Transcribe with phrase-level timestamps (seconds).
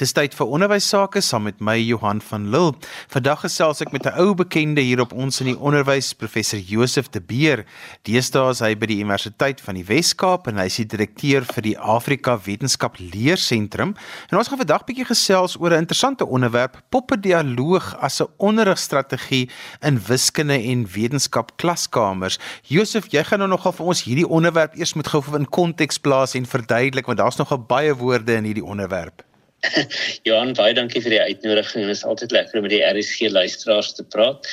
[0.00, 2.72] Dis tyd vir onderwys sake saam met my Johan van Lille.
[3.12, 7.10] Vandag gesels ek met 'n ou bekende hier op ons in die onderwys, professor Josef
[7.10, 7.66] de Beer.
[8.08, 11.62] Deesdae is hy by die Universiteit van die Wes-Kaap en hy is die direkteur vir
[11.62, 13.94] die Afrika Wetenskap Leersentrum.
[14.30, 19.50] En ons gaan vandag bietjie gesels oor 'n interessante onderwerp, poppedialoog as 'n onderrigstrategie
[19.82, 22.38] in wiskunde en wetenskap klaskamers.
[22.62, 26.34] Josef, jy gaan nou nogal vir ons hierdie onderwerp eers moet gou in konteks plaas
[26.34, 29.29] en verduidelik want daar's nogal baie woorde in hierdie onderwerp.
[30.26, 31.84] Johan, baie dankie vir die uitnodiging.
[31.84, 34.48] Dit is altyd lekker om met die RSG luisteraars te praat.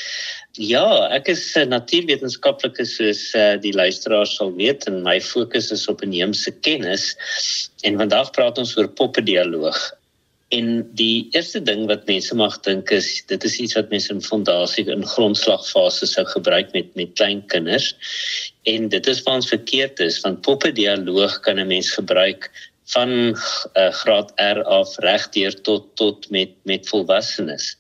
[0.57, 5.87] Ja, ek is 'n natuurwetenskaplike soos uh, die luisteraars sal weet en my fokus is
[5.87, 7.13] op inheemse kennis.
[7.83, 9.79] En vandag praat ons oor poppedialoog.
[10.55, 14.23] En die eerste ding wat mense mag dink is dit is iets wat mense in
[14.23, 17.93] fondasie in grondslagfase sou gebruik met met klein kinders.
[18.63, 22.47] En dit is wat ons verkeerd is want poppedialoog kan 'n mens gebruik
[22.93, 27.75] van uh, graad R af regdeur tot tot met met volwassenes.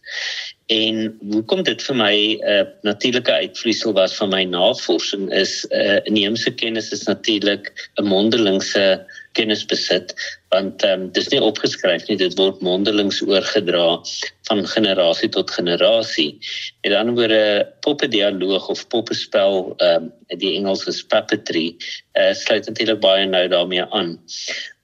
[0.67, 5.75] En hoekom dit vir my 'n uh, natuurlike uitvloeisel was van my navorsing is 'n
[5.75, 9.05] uh, inheemse kennis is natuurlik 'n mondelingse
[9.37, 10.15] kennis besit
[10.53, 13.99] want ehm um, dis nie opgeskryf nie dit word mondelings oorgedra
[14.47, 16.37] van generasie tot generasie.
[16.85, 17.41] Met ander woorde
[17.83, 21.75] poppedialoog of poppespel ehm um, die Engels is puppetry
[22.19, 24.15] uh, sluit natuurlik baie nou daarmee aan.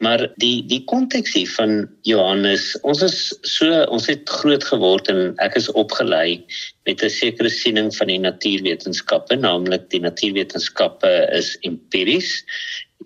[0.04, 3.18] Maar die die konteks hier van Johannes, ons is
[3.48, 6.44] so ons het groot geword en ek is opgelei
[6.88, 12.44] met 'n sekere siening van die natuurwetenskappe, naamlik die natuurwetenskappe is empiries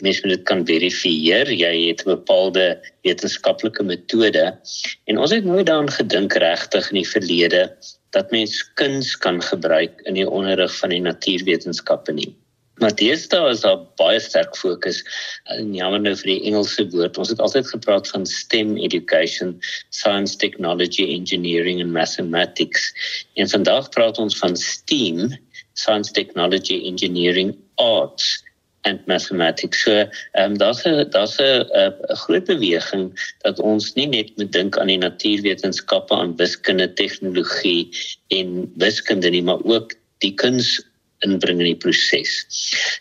[0.02, 1.52] mens moet dit kan verifieer.
[1.52, 2.66] Jy het 'n bepaalde
[3.04, 4.60] wetenskaplike metode
[5.06, 7.64] en ons het nooit daaraan gedink regtig in die verlede
[8.12, 12.36] dat mens kuns kan gebruik in die onderrig van die natuurwetenskappe nie.
[12.78, 15.02] Maar deesdae is daar baie sterk fokus
[15.50, 17.18] en jammer nou vir die Engelse woord.
[17.18, 19.56] Ons het altyd gepraat van STEM education,
[19.90, 22.92] science, technology, engineering and mathematics.
[23.34, 25.34] En vandag praat ons van STEAM,
[25.74, 28.38] science, technology, engineering, arts
[28.88, 29.84] and mathematics.
[29.84, 31.94] So, ehm um, daar's 'n daar's 'n
[32.24, 33.06] groot beweging
[33.44, 37.90] dat ons nie net moet dink aan die natuurwetenskappe, aan wiskunde, tegnologie
[38.28, 39.94] en wiskunde nie, maar ook
[40.24, 40.82] die kuns
[41.20, 42.46] inbring in die proses.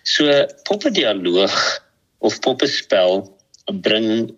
[0.02, 1.56] So, poppedialoog
[2.18, 3.35] of poppespel
[3.66, 4.30] bring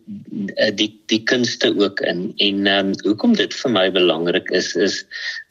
[0.56, 5.02] uh, die die kunste ook in en um, hoekom dit vir my belangrik is is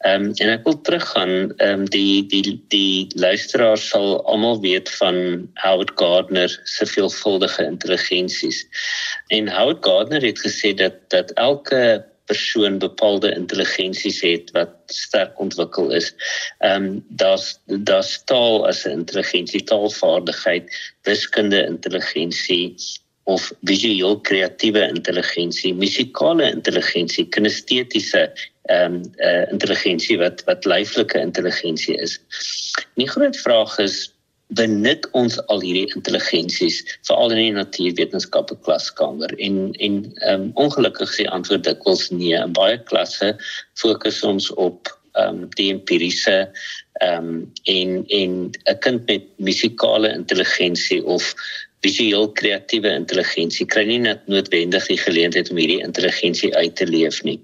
[0.10, 5.94] um, en ek wil teruggaan um, die die die luisteraars sal almal weet van Howard
[6.02, 8.66] Gardner se veelvuldige intelligensies.
[9.30, 15.94] En Howard Gardner het gesê dat dat elke persoon bepaalde intelligensies het wat sterk ontwikkel
[15.94, 16.14] is.
[16.66, 20.66] Ehm um, daar's daar's taal as 'n intelligensie, taalvaardigheid,
[21.06, 22.74] wiskunde intelligensie
[23.28, 28.30] of visueel kreatiewe intelligensie, musikale intelligensie, kinestetiese
[28.68, 32.18] ehm um, uh, intelligensie wat wat lyflike intelligensie is.
[33.00, 34.08] Die groot vraag is
[34.56, 41.12] benut ons al hierdie intelligensies veral in die natuurwetenskappe klaskamer en en ehm um, ongelukkig
[41.16, 42.36] sê antwoord dikwels nee.
[42.36, 43.34] In baie klasse
[43.80, 46.38] fokus ons op ehm um, die empiriese
[47.04, 48.36] ehm um, en en
[48.72, 51.34] 'n kind met musikale intelligensie of
[51.86, 57.38] visueel kreatiewe intelligensie kry nie noodwendig die geleentheid om hierdie intelligensie uit te leef nie.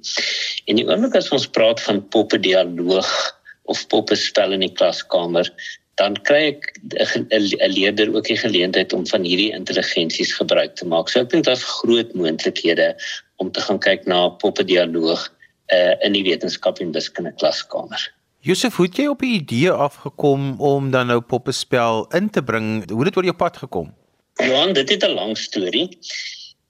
[0.65, 3.11] En die oomblik as ons praat van poppedialoog
[3.71, 5.47] of poppespel in die klaskamer,
[6.01, 6.73] dan kry ek
[7.29, 11.09] 'n leerder ook die geleentheid om van hierdie intelligensies gebruik te maak.
[11.09, 12.95] So ek dink daar's groot moontlikhede
[13.37, 15.29] om te gaan kyk na poppedialoog
[15.73, 18.01] uh, in die wetenskap en wiskunde klaskamer.
[18.43, 22.89] Josef, hoe het jy op die idee afgekom om dan nou poppespel in te bring?
[22.89, 23.93] Hoe het dit oor jou pad gekom?
[24.41, 25.97] Johan, dit het 'n lang storie.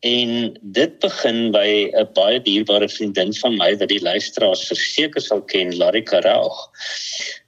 [0.04, 5.42] En dit begin by 'n baie dierbare vriendin van my wat die luisteraars verseker sal
[5.42, 6.58] ken, Larika Raug.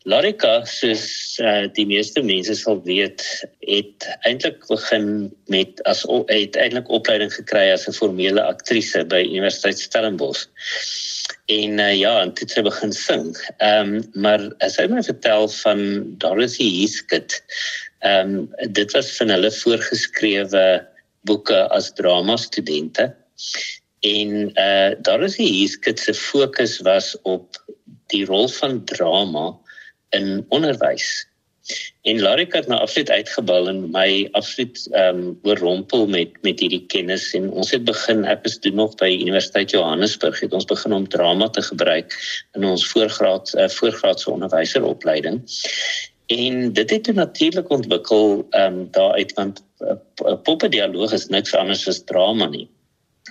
[0.03, 3.25] Larika, soos uh, die meeste mense sal weet,
[3.59, 9.79] het eintlik begin met as het eintlik opleiding gekry as 'n formele aktrise by Universiteit
[9.79, 10.47] Stellenbosch.
[11.45, 13.35] En uh, ja, en dit het begin sing.
[13.57, 17.41] Ehm um, maar as hy my vertel van Dorothy Heathcote
[18.05, 20.65] Ehm um, dit was van hulle voorgeskrewe
[21.25, 23.15] boeke as drama studente.
[24.05, 27.63] En eh uh, daar is hier skets se fokus was op
[28.13, 29.57] die rol van drama
[30.09, 31.25] in onderwys.
[32.01, 36.85] En Larik het nou absoluut uitgebal en my absoluut ehm um, oorrompel met met hierdie
[36.93, 40.93] kennis en ons het begin ek is doen nog by Universiteit Johannesburg het ons begin
[40.93, 42.13] om drama te gebruik
[42.53, 45.41] in ons voorgraad uh, voorgraadse onderwyseropleiding.
[46.25, 52.03] En dit het natuurlik ontwikkel ehm um, daaruit want uh, poppedialoog is niks anders as
[52.03, 52.69] drama nie.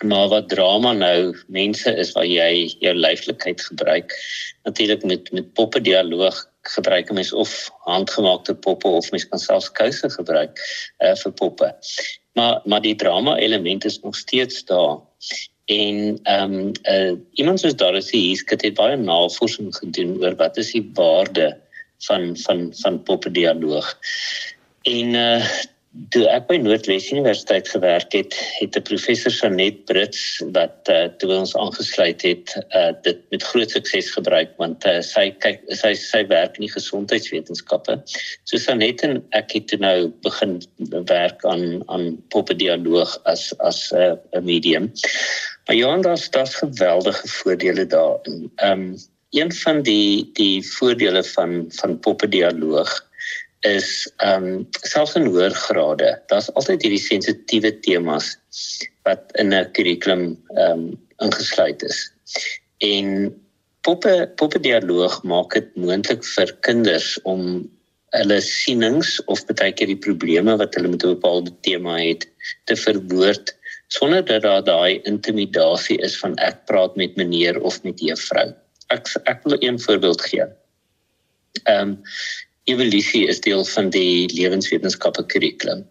[0.02, 4.14] Maar wat drama nou mense is waar jy jou lyflikheid gebruik.
[4.62, 10.10] Natuurlik met met poppe dialoog gebruik mens of handgemaakte poppe of mens kan selfs kouse
[10.10, 10.58] gebruik
[10.98, 11.74] uh, vir poppe.
[12.32, 14.98] Maar maar die drama element is nog steeds daar.
[15.64, 20.72] En ehm um, uh, iemand soos Dorothy Hieskett het baie navorsing gedoen oor wat is
[20.72, 21.63] die waarde
[22.06, 23.94] van van van poppe dialoog.
[24.82, 25.44] En uh
[26.10, 31.30] toe ek by Noordwes Universiteit gewerk het, het 'n professor Sanet Brits wat uh, toe
[31.30, 36.24] ons aangesluit het, uh, dit met groot sukses gebruik want uh, sy kyk sy sy
[36.26, 38.00] werk in die gesondheidswetenskappe.
[38.44, 40.58] So Sanet en ek het toe nou begin
[41.06, 44.90] werk aan aan poppe dialoog as as 'n uh, medium.
[45.66, 48.50] Maar ja, daar's daar's geweldige voordele daarin.
[48.56, 48.96] Ehm um,
[49.34, 52.92] een van die die voordele van van poppe dialoog
[53.64, 53.88] is
[54.22, 58.34] ehm um, selfs in hoër grade, daar's altyd hierdie sensitiewe temas
[59.08, 60.26] wat in 'n kurrikulum
[60.56, 60.84] ehm um,
[61.26, 61.98] ingesluit is.
[62.78, 63.32] En
[63.80, 67.64] poppe poppe dialoog maak dit moontlik vir kinders om
[68.14, 72.28] hulle sienings of baie keer die probleme wat hulle met 'n bepaalde tema het
[72.64, 73.56] te verwoord
[73.88, 78.52] sonder dat daar daai intimidasie is van ek praat met meneer of met juffrou.
[78.94, 80.48] Ek ek wil een voorbeeld gee.
[81.64, 82.00] Ehm um,
[82.64, 85.84] evolusie is deel van die lewenswetenskappe kurrikulum.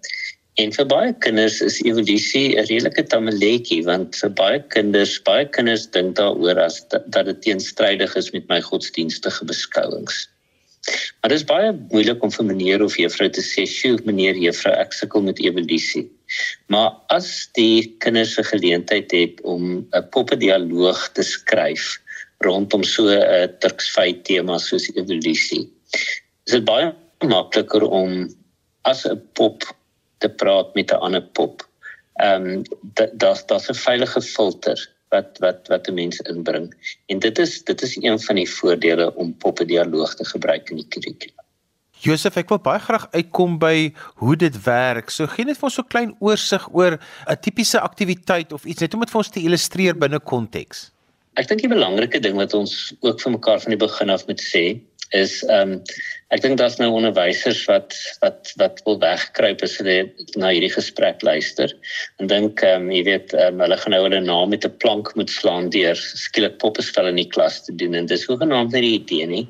[0.61, 5.87] En vir baie kinders is evolusie 'n redelike tamaletjie want vir baie kinders, baie kinders
[5.95, 10.27] dink daaroor as dat dit teenstrydig is met my godsdienstige beskouings.
[11.21, 14.73] Maar dit is baie moeilik om vir meneer of juffrou te sê, "Sjoe, meneer, juffrou,
[14.75, 16.11] ek sukkel met evolusie."
[16.67, 22.02] Maar as die kinders 'n geleentheid het om 'n poppedialoog te skryf
[22.43, 25.69] rondom so 'n Turksvy tema soos evolusie,
[26.45, 26.93] is dit baie
[27.23, 28.27] makliker om
[28.83, 29.63] as 'n pop
[30.19, 31.63] te praat met 'n ander pop.
[32.21, 32.63] Ehm um,
[33.17, 34.79] daar's daar's 'n veilige filter
[35.13, 36.67] wat wat wat 'n mens inbring.
[37.05, 40.75] En dit is dit is een van die voordele om poppe dialoog te gebruik in
[40.75, 41.41] die kurrikulum.
[42.03, 45.09] Josef, ek wil baie graag uitkom by hoe dit werk.
[45.09, 48.81] So gee net vir ons so 'n klein oorsig oor 'n tipiese aktiwiteit of iets
[48.81, 50.92] net om dit vir ons te illustreer binne konteks.
[51.39, 54.41] Ek dink die belangrike ding wat ons ook vir mekaar van die begin af moet
[54.41, 54.65] sê
[55.13, 55.79] is ehm um,
[56.33, 57.93] ek dink daar's nou onderwysers wat
[58.23, 59.97] wat wat wil wegkruip as hulle
[60.41, 61.69] na hierdie gesprek luister
[62.21, 65.13] en dink ehm um, jy weet um, hulle gaan nou hulle naam met 'n plank
[65.19, 68.97] moet slaan deur skielik poppespel in die klas te doen en dis hoegenaamd nie die
[68.97, 69.45] idee nie.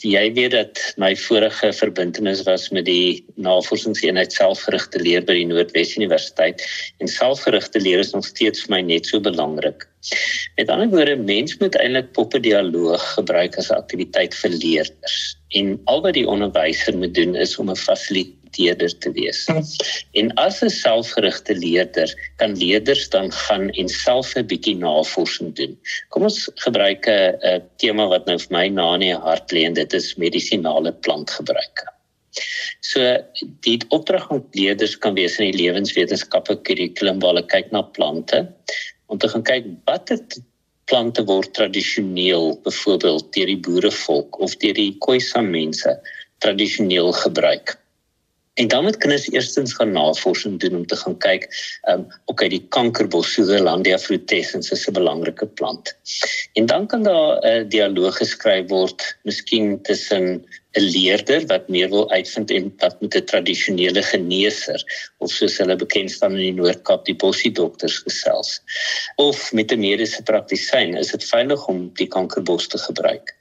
[0.00, 5.96] Jy weet dat my vorige verbintenis was met die navorsingseenheid selfgerigte leer by die Noordwes
[6.00, 6.64] Universiteit
[7.00, 9.88] en selfgerigte leer is nog steeds vir my net so belangrik.
[10.56, 15.36] Met ander woorde, mens moet eintlik poppe dialoog gebruik as 'n aktiwiteit vir leerders.
[15.58, 19.46] En al wat die onderwyser moet doen is om 'n fasiliteerder te wees.
[20.12, 25.78] En as 'n selfgerigte leerder, kan leerders dan gaan en self 'n bietjie navorsing doen.
[26.08, 29.74] Kom ons gebruik 'n tema wat nou vir my na in die hart lê en
[29.74, 31.88] dit is medisinale plantgebruike.
[32.80, 33.00] So
[33.60, 38.48] die opdrag aan leerders kan wees in die lewenswetenskappe kurrikulum waar hulle kyk na plante
[39.06, 40.20] om te gaan kyk watter
[40.90, 45.96] plante word tradisioneel byvoorbeeld deur die boerevolk of deur die Khoisan mense
[46.44, 47.78] tradisioneel gebruik.
[48.54, 51.48] En dan moet kinders eerstens gaan navorsing doen om te gaan kyk,
[51.82, 55.96] ehm um, okay, die kankerbos Sutherlandia frutescens is 'n belangrike plant.
[56.52, 61.88] En dan kan daar 'n uh, dialoog geskryf word, miskien tussen 'n leerder wat meer
[61.88, 64.80] wil uitvind en wat met 'n tradisionele geneeser
[65.18, 68.60] of soos hulle bekend staan in die Noord-Kaap die bossie dokters gesels
[69.16, 73.36] of met 'n mediese praktisyn is dit veilig om die kankerbos te gebruik.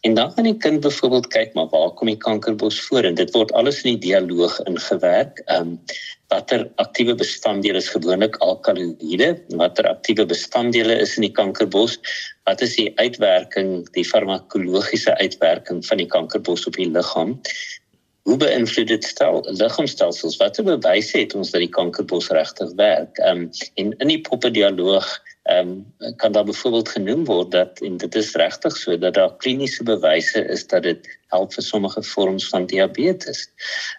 [0.00, 3.30] En dan kan die kind byvoorbeeld kyk maar waar kom die kankerbos voor en dit
[3.32, 5.42] word alles in die dialoog ingewerk.
[5.46, 5.80] Ehm um,
[6.34, 11.98] watter aktiewe bestanddele is gewoonlik alkaloïde, watter aktiewe bestanddele is in die kankerbos,
[12.48, 17.36] wat is die uitwerking, die farmakologiese uitwerking van die kankerbos op die liggaam?
[18.24, 20.38] Hoe beïnvloed dit stel liggaamstelsels?
[20.40, 23.20] Watter bewyse het ons dat die kankerbos regtig werk?
[23.20, 23.48] Ehm um,
[23.80, 25.08] en in die poppe dialoog
[25.44, 29.36] ehm um, kan daar byvoorbeeld genoem word dat en dit is regtig so dat daar
[29.36, 33.42] kliniese bewyse is dat dit help vir sommige vorms van diabetes.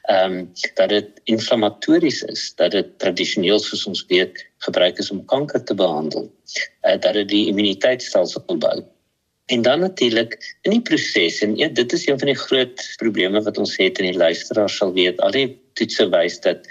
[0.02, 5.25] Ehm um, dat dit inflammatories is, dat dit tradisioneel soos ons weet gebruik is om
[5.25, 6.32] kanker te behandel.
[6.82, 8.82] Uh, dat dit die immuniteitstelsel opbou.
[9.46, 13.42] En dan natuurlik in die proses en ja, dit is een van die groot probleme
[13.42, 15.22] wat ons het in die luisteraars sal weet.
[15.22, 16.66] Al die toetse wys dat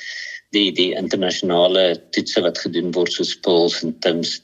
[0.55, 1.85] die die internasionale
[2.17, 4.39] toetse wat gedoen word soos PIRLS en TIMS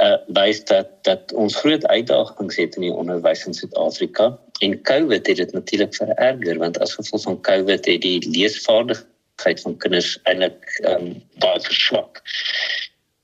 [0.00, 4.30] uh wys dat dat ons groot uitdagings het in die onderwys in Suid-Afrika
[4.64, 9.76] en COVID het dit natuurlik vererger want as gevolg van COVID het die leesvaardigheid van
[9.84, 11.12] kinders eintlik um
[11.44, 12.22] baie verswak.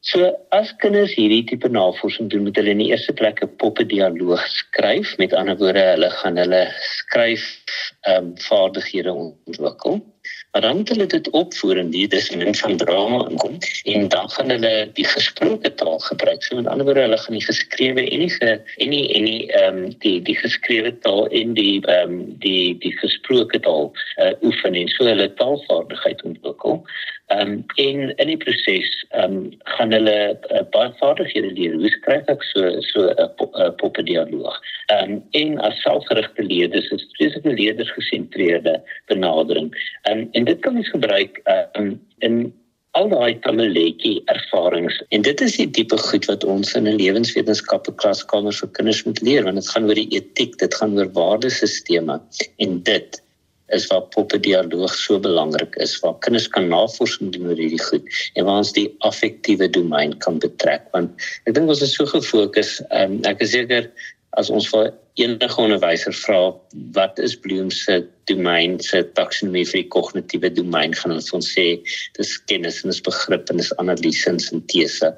[0.06, 4.44] So as kinders hierdie tipe navorsing doen, moet hulle in die eerste plek 'n poppedialoog
[4.52, 5.16] skryf.
[5.18, 6.60] Met ander woorde, hulle gaan hulle
[6.92, 7.42] skryf
[8.12, 9.98] um, vaardighede ontwikkel.
[10.64, 15.04] Moet hulle dit opvoer in die disipline van drama inkom en dan gaan hulle die
[15.04, 16.42] gesproke taal gebruik.
[16.42, 19.82] So met ander woorde, hulle gaan die geskrewe en die en die en die ehm
[19.82, 24.74] um, die die geskrewe taal en die ehm um, die die gesproke taal uh, oefen
[24.74, 26.82] en so hulle taalvaardigheid ontwikkel.
[27.34, 29.38] Ehm um, en in die proses ehm um,
[29.76, 30.18] gaan hulle
[30.54, 31.72] uh, baie vaardighede leer.
[31.74, 33.30] Hoe skryf ek so so 'n
[33.62, 34.60] uh, poppedialoog?
[34.94, 38.76] Ehm um, en as selfgerigte leerders is spesifieke leerders gesentreerde
[39.10, 39.72] benadering.
[40.02, 41.42] Ehm um, en dit kan ons gebruik
[41.74, 42.54] um, in
[42.96, 47.92] al daai tamaletjie ervarings en dit is die tipe goed wat ons in 'n lewenswetenskappe
[48.02, 52.20] klaskamer vir kinders moet leer want dit gaan oor die etiek dit gaan oor waardesisteme
[52.66, 53.20] en dit
[53.74, 58.44] is waar poppedialoog so belangrik is waar kinders kan navorsing doen oor hierdie goed en
[58.46, 63.18] waar ons die affektiewe domein kan betrek want ek dink ons is so gefokus um,
[63.26, 63.90] ek is seker
[64.36, 66.40] as ons vir enige onderwyser vra
[66.96, 71.66] wat is Bloom se domein se taksonomie vir die kognitiewe domein gaan ons ons sê
[72.18, 75.12] dis kennis en dis begrip en dis analise en sintese.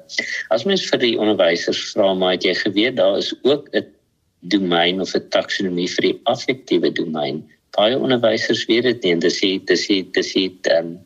[0.55, 3.85] As mens vir die onderwysers vra maar het jy geweet daar is ook 'n
[4.53, 7.43] domein of 'n taksonomie vir die affektiewe domein.
[7.79, 10.97] Baie onderwysers weet dit nie dis die dis die dis die um,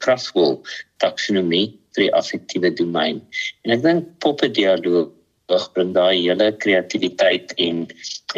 [0.00, 0.56] Kraftful
[1.04, 3.20] taksonomie vir die affektiewe domein.
[3.64, 5.12] En ek dink poppe dialoog
[5.52, 7.84] lig bring daai hele kreatiwiteit en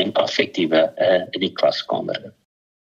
[0.02, 2.32] en affektiewe uh, in die klaskamer.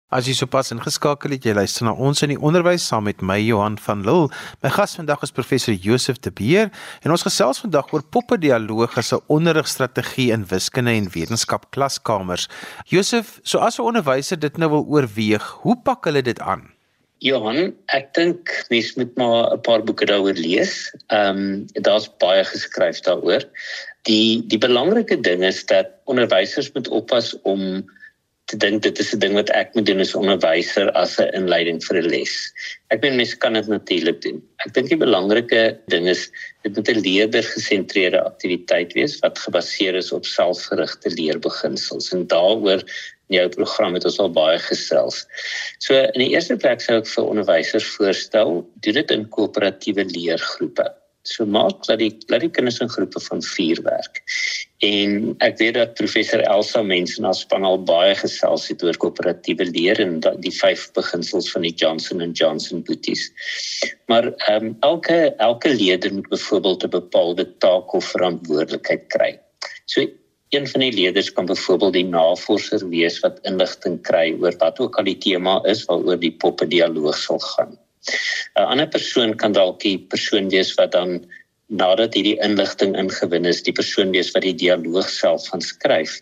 [0.09, 3.35] As jy sopas ingeskakel het, jy luister na ons in die onderwys saam met my
[3.37, 4.31] Johan van Lille.
[4.65, 6.71] My gas vandag is professor Josef de Beer
[7.05, 12.47] en ons gesels vandag oor poppedialoog as 'n onderrigstrategie in wiskunde en wetenskap klaskamers.
[12.89, 16.73] Josef, so as 'n onderwyser dit nou wil oorweeg, hoe pak hulle dit aan?
[17.19, 20.89] Johan, ek dink mens moet maar 'n paar boeke daaroor lees.
[21.09, 23.45] Ehm um, daar's baie geskryf daaroor
[24.07, 27.83] die die belangrike ding is dat onderwysers moet oppas om
[28.49, 31.79] te dink dit is 'n ding wat ek moet doen as onderwyser as 'n inleiding
[31.85, 32.33] vir 'n les.
[32.89, 34.41] Ek bedoel mense kan dit natuurlik doen.
[34.65, 36.29] Ek dink die belangrike ding is
[36.63, 42.81] dit moet 'n leerder gesentreerde aktiwiteit wees wat gebaseer is op selfgerigte leerbeginsels en daaroor
[43.29, 45.25] in jou program het ons al baie gesels.
[45.77, 50.89] So in die eerste plek sou ek vir onderwysers voorstel, doen dit in koöperatiewe leergroepe.
[51.29, 54.21] So maak dat die dat die kinders in groepe van 4 werk.
[54.85, 59.67] En ek weet dat professor Elsa mense na span al baie gesels het oor koöperatiewe
[59.69, 63.27] leer en die vyf beginsels van die Johnson and Johnson boeties.
[64.09, 65.19] Maar ehm um, elke
[65.49, 69.31] elke leerder moet byvoorbeeld 'n bepaalde taak of verantwoordelikheid kry.
[69.85, 70.07] So
[70.49, 74.97] een van die leerders kan byvoorbeeld die navorser wees wat inligting kry oor wat ook
[74.97, 77.77] al die tema is waaroor die poppe dialoog sal gaan.
[78.57, 81.25] 'n ander persoon kan dalk die persoon wees wat dan
[81.69, 86.21] nadat hierdie inligting ingewin is, die persoon wees wat die dialoog self van skryf.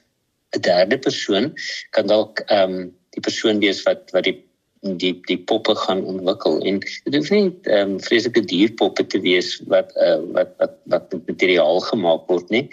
[0.55, 1.53] 'n Derde persoon
[1.91, 4.37] kan dalk ehm um, die persoon wees wat wat die
[4.81, 9.57] die die poppe gaan ontwikkel en dit hoef nie ehm um, vreeslike dierpoppe te wees
[9.73, 12.65] wat uh, wat wat wat met materiaal gemaak word nie.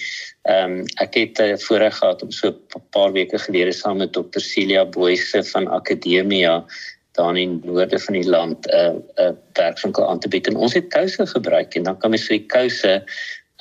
[0.49, 4.13] Ehm um, ek het uh, voorreg gehad om so 'n paar weke gelede saam met
[4.13, 4.41] Dr.
[4.41, 6.65] Celia Boyse van Akademia
[7.15, 10.47] daar in die noorde van die land 'n uh, 'n uh, werkswinkel aan te bied
[10.47, 12.93] en ons het kouse gebruik en dan kan mens vir die kouse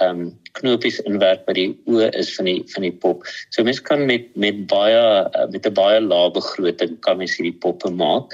[0.01, 3.25] ehm um, knopies inwerk by die oë is van die van die pop.
[3.53, 7.60] So mens kan met met baie uh, met 'n baie lae begroting kan mens hierdie
[7.65, 8.33] poppe maak.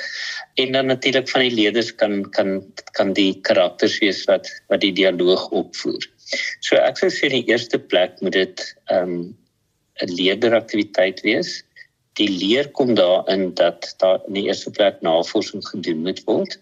[0.55, 4.93] En dan natuurlik van die leerders kan kan kan die karakters wees wat wat die
[4.93, 6.07] dialoog opvoer.
[6.59, 9.37] So ek sou sê in die eerste plek moet dit ehm um,
[9.99, 11.63] 'n leerderaktiwiteit wees
[12.19, 16.57] die leer kom daarin dat daar in die eerste plek navorsing gedoen moet word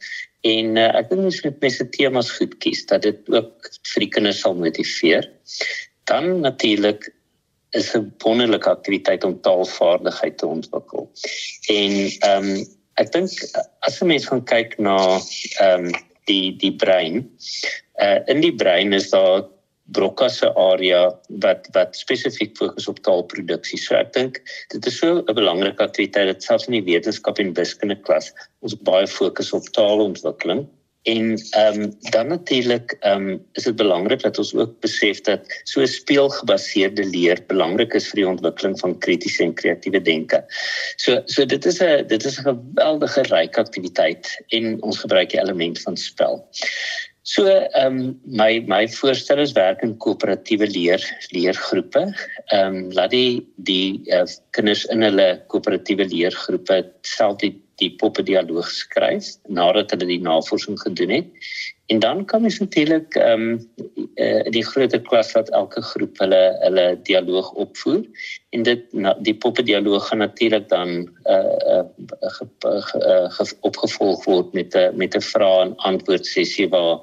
[0.46, 4.12] en uh, ek dink mens moet mense temas goed kies dat dit ook vir die
[4.14, 5.28] kinders sal motiveer.
[6.10, 7.10] Dan natuurlik
[7.76, 11.10] is 'n wonderlike aktiwiteit om taalvaardigheid te ontwikkel.
[11.70, 11.94] En
[12.30, 12.66] ehm um,
[12.98, 13.32] ek dink
[13.86, 14.98] as 'n mens gaan kyk na
[15.60, 15.92] ehm um,
[16.28, 17.24] die die brein,
[18.04, 19.46] uh, in die brein is daar
[19.96, 21.02] Broca se area
[21.44, 23.80] wat wat spesifiek fokus op taalproduksie.
[23.80, 24.42] So ek dink
[24.74, 28.76] dit is so 'n belangrike aktiwiteit dat selfs in die wetenskap en wiskunde klas ons
[28.76, 30.68] baie fokus op taalontwikkeling.
[31.08, 35.62] En ehm um, dan natuurlik ehm um, is dit belangrik dat ons ook besef dat
[35.64, 40.42] so speelgebaseerde leer belangrik is vir die ontwikkeling van kritiese en kreatiewe denke.
[40.96, 45.40] So so dit is 'n dit is 'n geweldige ryk aktiwiteit en ons gebruik die
[45.40, 46.44] element van spel.
[47.28, 47.96] So ehm um,
[48.40, 51.02] my my voorstel is werk in koöperatiewe leer
[51.36, 52.04] leergroepe.
[52.56, 54.24] Ehm um, laat die die uh,
[54.56, 60.80] kinders in hulle koöperatiewe leergroepe self die die poppe dialoog skryf nadat hulle die navorsing
[60.82, 61.50] gedoen het
[61.88, 63.72] En dan kan mens natuurlik ehm um,
[64.16, 68.04] uh, die groter klas wat elke groep hulle hulle dialoog opvoer
[68.50, 74.98] en dit na, die poppe dialoog gaan natuurlik dan uh, uh, opgevolg word met 'n
[75.00, 77.00] met 'n vrae en antwoord sessie waar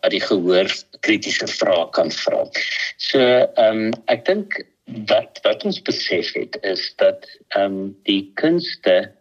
[0.00, 0.68] dat die gehoor
[1.00, 2.48] kritiese vrae kan vra.
[2.96, 4.64] So ehm um, ek dink
[5.12, 9.12] wat wat ons besef het is dat ehm um, die kunste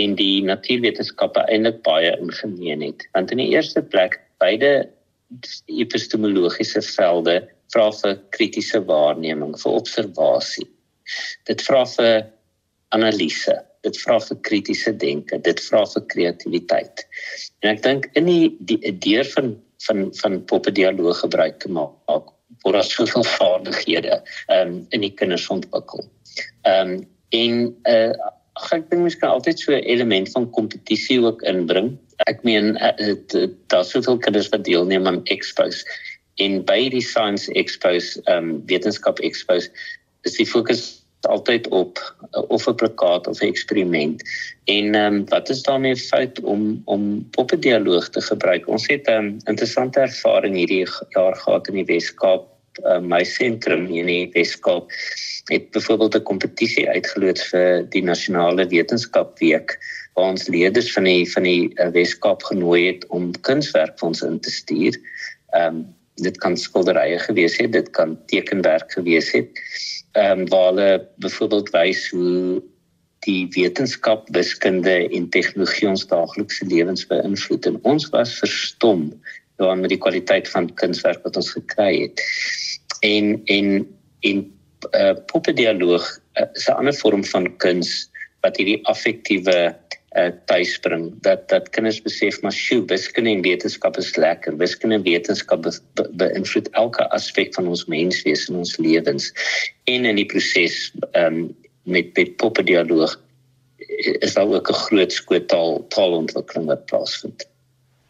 [0.00, 3.06] en die natuurwetenskappe eintlik baie ingemeen het.
[3.16, 4.88] Want in die eerste plek beide
[5.66, 7.40] epistemologiese velde
[7.72, 10.68] vra vir kritiese waarneming, vir observasie.
[11.48, 12.26] Dit vra vir
[12.92, 17.06] analise, dit vra vir kritiese denke, dit vra vir kreatiwiteit.
[17.64, 19.56] En ek dink in die die deur van
[19.86, 22.28] van van poppedialoog gebruik te maak
[22.62, 24.20] word daar soveel vaardighede
[24.54, 26.06] um, in die kinders ontwikkel.
[26.68, 27.54] Ehm um, en
[27.88, 28.12] uh,
[28.70, 31.98] ek dink mens kan altyd so 'n element van kompetisie ook inbring.
[32.30, 35.84] Ek meen uh, daar's soveel kinders wat deelneem aan expos
[36.40, 39.68] en by die science expos, ehm um, wetenskap expos,
[40.24, 42.00] is die fokus altyd op
[42.32, 44.22] uh, of 'n plakkaat of 'n eksperiment.
[44.64, 48.68] En ehm um, wat is daarmee fout om om poppedialoog te gebruik?
[48.68, 52.51] Ons het 'n um, interessante ervaring hierdie jaar gehad in die Wes-Kaap
[52.84, 54.92] uh, my sentrum in die Weskaap
[55.50, 59.78] het byvoorbeeld 'n kompetisie uitgeloods vir die nasionale wetenskapweek
[60.14, 64.22] waar ons leerders van die van die uh, Weskaap genooi het om kunswerk vir ons
[64.22, 65.00] in te stuur.
[65.52, 65.84] Ehm um,
[66.20, 69.48] dit kan skilderye gewees het, dit kan tekenwerk gewees het.
[70.12, 72.62] Ehm um, waar hulle byvoorbeeld wys hoe
[73.22, 79.12] die wetenskap, wiskunde en tegnologie ons daaglikse lewens beïnvloed en ons was verstom
[79.62, 82.22] dan met die kwaliteit van kunswerk wat ons gekry het.
[83.00, 83.86] En en
[84.20, 84.42] en
[84.90, 86.04] uh, poppedialoog
[86.40, 88.10] uh, is 'n ander vorm van kuns
[88.42, 89.74] wat hierdie affektiewe
[90.16, 95.06] uh, tuisbring dat dat kinders besef maar sjoe wiskunde en wetenskap is lekker wiskunde en
[95.06, 99.32] wetenskap be, be, beïnvloed elke aspek van ons menswees en ons lewens
[99.84, 103.18] en in die proses um, met met poppedialoog
[104.02, 107.46] is daar ook 'n groot skoot taal taalontwikkeling wat plaasvind.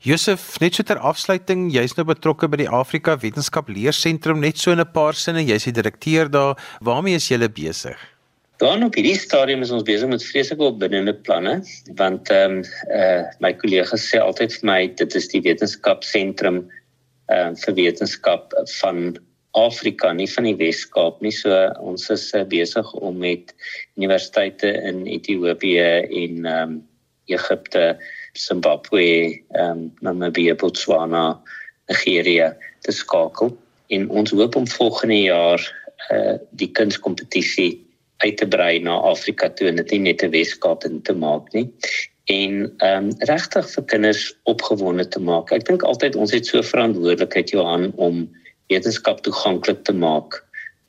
[0.03, 4.73] Josef, net so ter afsluiting, jy's nou betrokke by die Afrika Wetenskap Leersentrum net so
[4.73, 6.59] in 'n paar sinne, jy's die direkteur daar.
[6.83, 7.95] Waarmee is julle besig?
[8.59, 11.63] Dan op hierdie stadium is ons besig met vreeslike opbindende planne,
[11.95, 16.59] want ehm um, uh my kollegas sê altyd vir my dit is die wetenskapsentrum
[17.31, 19.19] ehm uh, vir wetenskap van
[19.55, 21.31] Afrika, nie van die Wes-Kaap nie.
[21.31, 23.55] So ons is uh, besig om met
[23.95, 26.83] universiteite in Ethiopië en ehm um,
[27.31, 28.01] Egipte
[28.33, 31.41] Zimbabwe, ehm um, Namibië, Botswana,
[31.89, 33.53] Nigeria te skakel
[33.93, 35.65] en ons hoop om volgende jaar
[36.11, 37.73] uh die kunskompetisie
[38.25, 41.53] uit te brei na Afrika toe en dit nie net 'n Weskaap in te maak
[41.53, 41.69] nie
[42.31, 45.53] en ehm um, regtig vir kinders opgewonde te maak.
[45.53, 48.29] Ek dink altyd ons het so verantwoordelikheid Johan om
[48.71, 50.41] wetenskap toeganklik te maak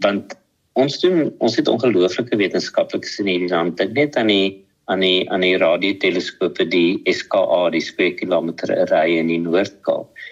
[0.05, 0.35] want
[0.73, 3.77] ons doen ons het ongelooflike wetenskaplikes in hierdie land.
[3.77, 9.31] Dit net aan die aan die aan die radioteleskope die SKA die spekulameter array in
[9.31, 10.23] die Noord-Kaap.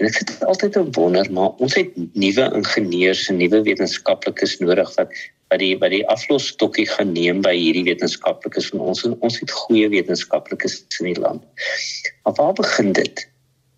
[0.00, 4.92] En ek sit altyd te wonder maar ons het nuwe ingenieurs en nuwe wetenskaplikes nodig
[4.98, 5.14] wat
[5.50, 9.56] wat die wat die aflosstokkie gaan neem by hierdie wetenskaplikes van ons en ons het
[9.64, 11.44] goeie wetenskaplikes in die land.
[12.24, 13.26] Maar waar begin dit?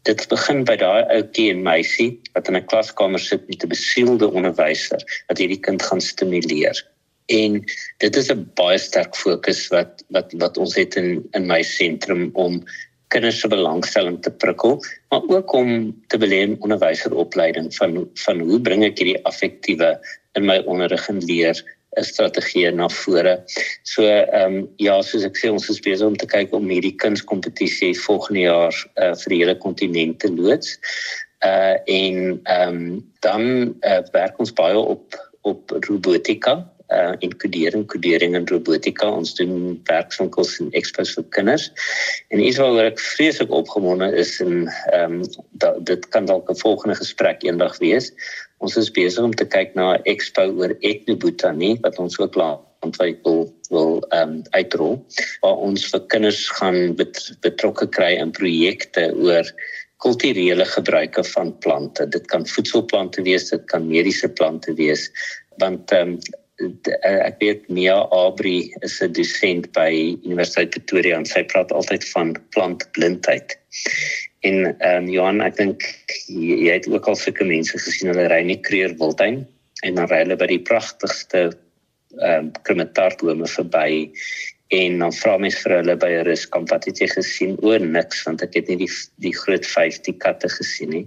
[0.09, 4.28] Dit begin by daai ouetjie en meisie wat in 'n klaskamer sit met 'n besielde
[4.28, 6.76] onderwyser wat hierdie kind gaan stimuleer
[7.26, 7.64] en
[7.98, 12.30] dit is 'n baie sterk fokus wat wat wat ons het in in my sentrum
[12.35, 12.62] om
[13.08, 14.80] kinders se belangstelling te prikkel
[15.11, 19.98] maar ook om te belê onderwyseropleiding van van hoe bring ek hierdie affektiewe
[20.35, 21.56] in my onderrig en leer
[21.96, 23.44] 'n strategie na vore.
[23.82, 26.94] So ehm um, ja, soos ek sê ons is besig om te kyk om hierdie
[26.96, 30.78] kunskompetisie volgende jaar uh, vir die hele kontinent te loods.
[31.44, 37.87] Uh en ehm um, dan uh, werk ons baie op op robotika uh en kodering,
[37.87, 39.09] kodering en robotika.
[39.11, 41.70] Ons doen werkswinkels en expos vir kinders.
[42.31, 46.96] En iets waaroor ek vreeslik opgewonde is en ehm um, dit kan dalk 'n volgende
[47.00, 48.12] gesprek eendag wees.
[48.59, 52.61] Ons is besig om te kyk na 'n expo oor etnobotanie wat ons ook laat
[52.83, 54.98] ontwikkel wil ehm um, uitrol
[55.42, 59.46] waar ons vir kinders gaan bet, betrokke kry in projekte oor
[60.02, 62.07] kulturele gebruike van plante.
[62.11, 65.11] Dit kan voedselplante wees, dit kan mediese plante wees
[65.61, 66.40] want ehm um,
[67.03, 72.37] ek weet Mia Abri is 'n dosent by Universiteit Pretoria en sy praat altyd van
[72.55, 73.59] plantblindheid.
[74.42, 75.83] En ehm um, Johan, ek dink
[76.29, 79.44] jy, jy het ook al sulke mense gesien hulle ry nie kreer wildtuin
[79.83, 81.51] en dan ry hulle by die pragtigste
[82.20, 84.11] ehm um, kromatarbome verby
[84.72, 88.25] en dan vra mens vir hulle by 'n ruskamp wat het jy gesien oor niks
[88.27, 88.92] want ek het nie die
[89.25, 91.07] die groot 50 katte gesien nie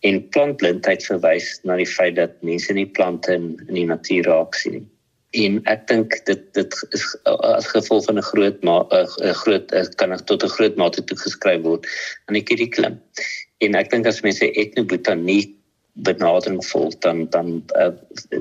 [0.00, 4.54] en plantblindheid verwys na die feit dat mense nie plante in, in die natuur raak
[4.54, 4.86] sien nie
[5.36, 10.16] en ek dink dit dit is as gevolg van 'n groot maar 'n groot kan
[10.24, 11.86] tot 'n groot mate toegeskryf word
[12.26, 13.00] aan die curriculum.
[13.60, 15.54] En ek dink as mense etnobotanie
[15.94, 17.92] benadering volg dan dan uh,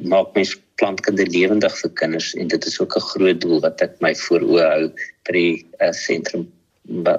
[0.04, 4.00] maak mens plantkunde lewendig vir kinders en dit is ook 'n groot doel wat ek
[4.00, 4.92] my vooroe hou
[5.26, 6.48] by die uh, sentrum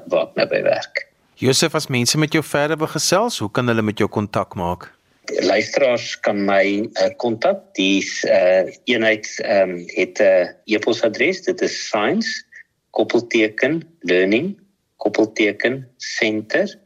[0.09, 1.08] wat my by werk.
[1.39, 4.89] Josef as mense met jou verder wil gesels, hoe kan hulle met jou kontak maak?
[5.29, 7.61] luisteraars kan my uh, kontak.
[7.77, 11.43] Die uh, eenheid um, het 'n uh, e-posadres.
[11.43, 12.45] Dit is science
[12.91, 14.59] koppelteken learning
[14.97, 16.79] koppelteken center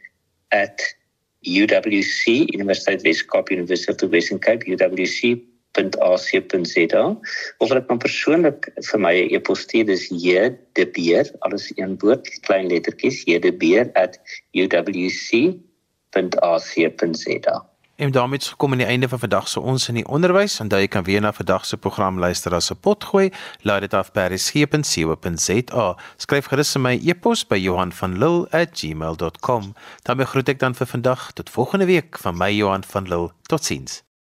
[1.41, 5.38] UWC Universiteit Weskaap University of Western Cape UWC
[5.72, 7.04] .ac.za
[7.58, 12.24] of hulle kan persoonlik vir my e-pos stuur dis j de beer alles een woord
[12.46, 15.56] klein lettertjies j de beer @ uwc.ac.za
[18.02, 20.61] En daarmee het gekom aan die einde van vandag se ons in die onderwys.
[20.61, 23.30] Onthou jy kan weer na vandag se program luister as 'n potgooi.
[23.61, 25.96] Laai dit af by resgep.co.za.
[26.16, 29.74] Skryf gerus my e-pos by Johan van Lille@gmail.com.
[30.02, 33.30] Dan groet ek dan vir vandag tot volgende week van my Johan van Lille.
[33.42, 34.12] Totsiens.